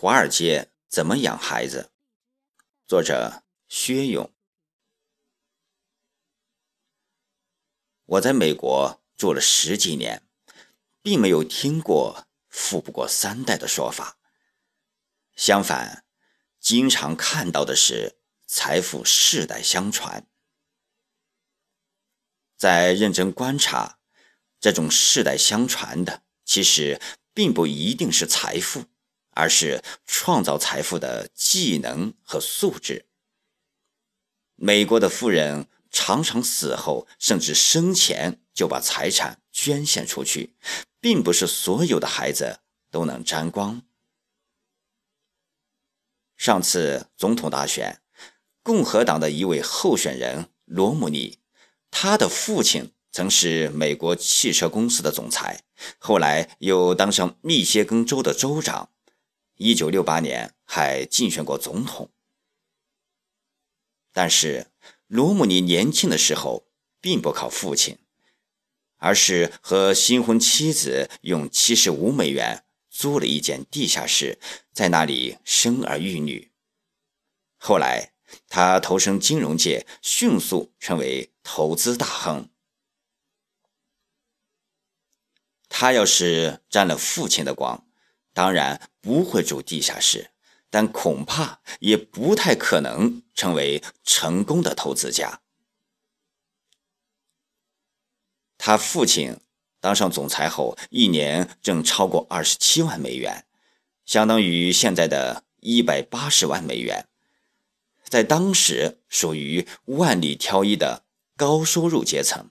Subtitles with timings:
[0.00, 1.90] 华尔街怎么养孩子？
[2.86, 4.32] 作者薛勇。
[8.04, 10.22] 我在美国住了十几年，
[11.02, 14.20] 并没有听过“富不过三代”的说法。
[15.34, 16.04] 相反，
[16.60, 20.24] 经常看到的是财富世代相传。
[22.56, 23.98] 在认真观察，
[24.60, 27.02] 这种世代相传的，其实
[27.34, 28.84] 并不一定是财富。
[29.38, 33.06] 而是创造财富的技能和素质。
[34.56, 40.56] 美国的富人常常死后，甚至生前就把财产捐献出去，
[40.98, 42.58] 并不是所有的孩子
[42.90, 43.82] 都能沾光。
[46.36, 48.00] 上次总统大选，
[48.64, 51.38] 共和党的一位候选人罗姆尼，
[51.92, 55.62] 他的父亲曾是美国汽车公司的总裁，
[55.98, 58.90] 后来又当上密歇根州的州长。
[59.58, 62.10] 一九六八年还竞选过总统，
[64.12, 64.68] 但是
[65.08, 66.68] 罗姆尼年轻的时候
[67.00, 67.98] 并不靠父亲，
[68.98, 74.38] 而是和新婚妻子用七十五美元租了一间地下室，
[74.72, 76.52] 在那里生儿育女。
[77.56, 78.12] 后来
[78.46, 82.48] 他投身金融界，迅速成为投资大亨。
[85.68, 87.87] 他要是沾了父亲的光。
[88.32, 90.30] 当然不会住地下室，
[90.70, 95.40] 但恐怕也不太可能成为成功的投资家。
[98.56, 99.40] 他父亲
[99.80, 103.46] 当上总裁后，一年挣超过二十七万美元，
[104.06, 107.08] 相当于现在的一百八十万美元，
[108.04, 111.04] 在当时属于万里挑一的
[111.36, 112.50] 高收入阶层。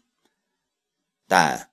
[1.27, 1.71] 但。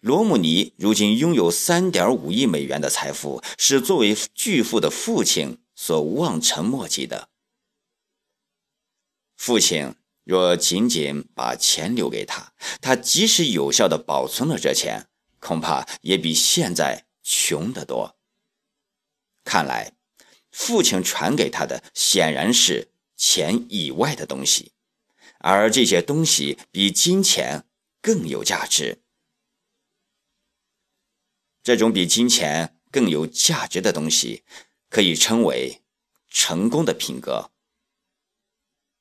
[0.00, 7.28] 罗姆尼如今拥有三点五亿美元的财富，是作为巨富的父亲所望尘莫及的。
[9.36, 9.94] 父亲
[10.24, 15.06] 若仅仅把钱留给他，他即使有效的保存了这钱，
[15.38, 18.16] 恐怕也比现在穷得多。
[19.44, 19.92] 看来，
[20.50, 22.88] 父亲传给他的显然是
[23.18, 24.72] 钱以外的东西，
[25.40, 27.66] 而这些东西比金钱
[28.00, 29.02] 更有价值。
[31.62, 34.44] 这种比金钱更有价值的东西，
[34.88, 35.82] 可以称为
[36.28, 37.50] 成功的品格。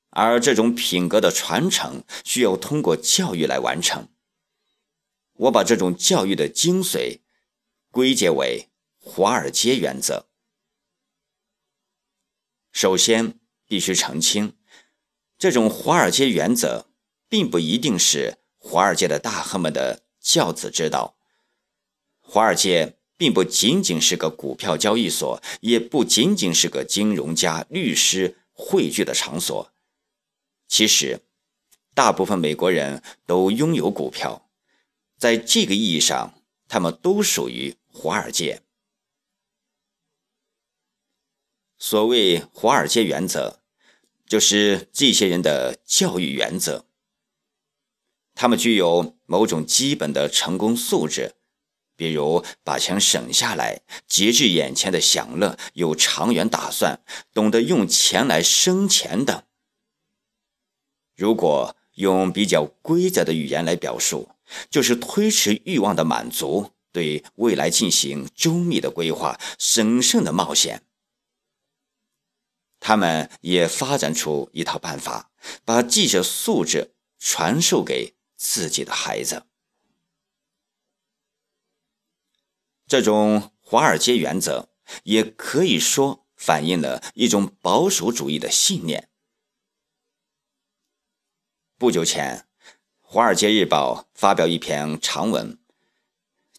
[0.09, 4.09] 而这种品格的传承，需要通过教育来完成。
[5.33, 7.19] 我把这种教育的精髓
[7.91, 10.27] 归结为华尔街原则。
[12.71, 14.57] 首先，必须澄清，
[15.37, 16.89] 这种华尔街原则，
[17.29, 21.18] 并不一定是华尔街的大亨们的教子之道。
[22.31, 29.73] 华尔街并不仅仅是个股票交易所，也不仅仅是个金融家、律师汇聚的场所。
[30.67, 31.21] 其实，
[31.95, 34.47] 大部分美国人都拥有股票，
[35.17, 38.61] 在这个意义上，他们都属于华尔街。
[41.79, 43.63] 所谓华尔街原则，
[44.27, 46.85] 就是这些人的教育原则。
[48.35, 51.37] 他们具有某种基本的成功素质。
[51.99, 57.01] 比如把钱省下来，节制眼前的享乐，有长远打算，
[57.33, 59.43] 懂得用钱来生钱等。
[61.17, 64.29] 如果用比较规则的语言来表述，
[64.69, 70.83] 就是推迟欲望的满足，对未来进行周密的规划，审慎的冒险。
[72.79, 75.31] 他们也发展出一套办法，
[75.65, 79.43] 把记者素质传授给自己的孩子。
[82.89, 84.69] 这种华尔街原则
[85.03, 89.11] 也可以说反映了一种保守主义的信念。
[91.77, 92.47] 不久前，
[92.99, 95.59] 《华尔街日报》发表一篇长文，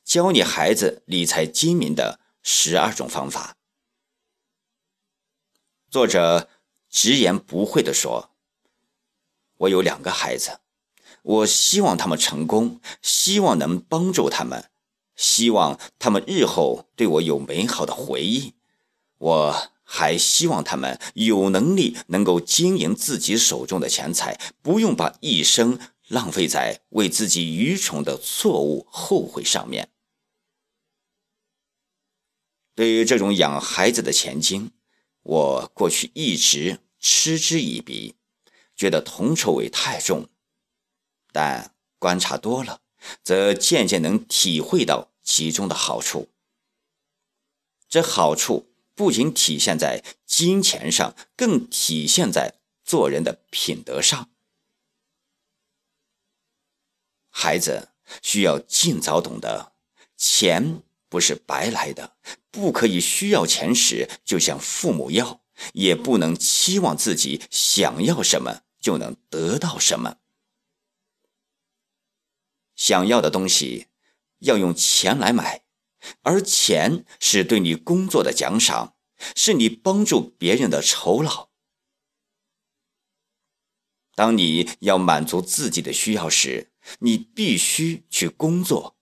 [0.05, 3.57] 教你孩子理财精明的十二种方法。
[5.91, 6.49] 作者
[6.89, 8.31] 直言不讳地说
[9.59, 10.61] ：“我有两个孩子，
[11.23, 14.70] 我希望他们成功，希望能帮助他们。”
[15.21, 18.55] 希望他们日后对我有美好的回忆。
[19.19, 25.79] 我还希望他们有能力能够经营自己手中的钱财，不用把一生
[26.09, 29.91] 浪费在为自己愚蠢的错误后悔上面。
[32.75, 34.71] 对于这种养孩子的钱经，
[35.23, 38.15] 我过去一直嗤之以鼻，
[38.75, 40.29] 觉得铜臭味太重。
[41.31, 42.81] 但观察多了，
[43.23, 45.10] 则渐渐能体会到。
[45.23, 46.29] 其中的好处，
[47.89, 54.31] 这好处不仅体现在金钱上，更体现在做人的品德上。
[57.29, 57.91] 孩子
[58.23, 59.73] 需要尽早懂得，
[60.17, 62.17] 钱不是白来的，
[62.51, 65.41] 不可以需要钱时就向父母要，
[65.73, 70.17] 也不能期望自己想要什么就能得到什么。
[72.75, 73.87] 想要的东西
[74.41, 75.65] 要用钱来买，
[76.23, 78.97] 而钱是对你工作的奖赏，
[79.35, 81.51] 是你帮助别人的酬劳。
[84.15, 88.97] 当你要满足自己的需要时，你必须去工作。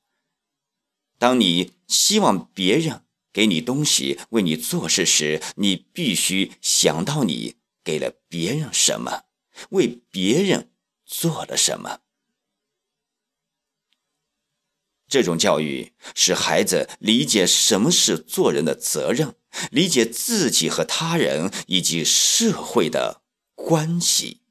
[1.18, 9.24] 当你希望别人给你东西、为你做事时，你必须想到你给了别人什么，
[9.70, 10.72] 为别人
[11.04, 12.00] 做了什么。
[15.08, 19.34] 这种教育使孩子理解什么是做人的责任，
[19.70, 23.22] 理解自己和他人以及社会的
[23.54, 24.42] 关系。